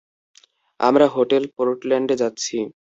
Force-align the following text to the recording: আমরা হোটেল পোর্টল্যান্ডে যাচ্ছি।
আমরা 0.79 1.05
হোটেল 1.15 1.43
পোর্টল্যান্ডে 1.55 2.15
যাচ্ছি। 2.21 2.55